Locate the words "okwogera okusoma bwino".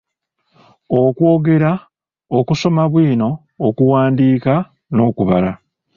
1.01-3.29